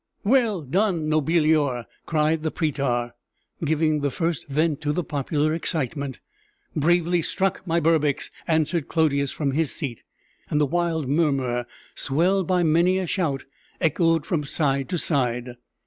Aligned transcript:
"Well 0.23 0.63
done, 0.63 1.07
Nobilior!" 1.09 1.85
cried 2.07 2.41
the 2.41 2.51
prætor, 2.51 3.11
giving 3.63 3.99
the 3.99 4.09
first 4.09 4.47
vent 4.47 4.81
to 4.81 4.91
the 4.91 5.03
popular 5.03 5.53
excitement. 5.53 6.19
"Bravely 6.75 7.21
struck, 7.21 7.61
my 7.67 7.79
Berbix!" 7.79 8.31
answered 8.47 8.87
Clodius 8.87 9.31
from 9.31 9.51
his 9.51 9.71
seat. 9.73 10.01
And 10.49 10.59
the 10.59 10.65
wild 10.65 11.07
murmur, 11.07 11.67
swelled 11.93 12.47
by 12.47 12.63
many 12.63 12.97
a 12.97 13.05
shout, 13.05 13.43
echoed 13.79 14.25
from 14.25 14.43
side 14.43 14.89
to 14.89 14.97
side. 14.97 15.57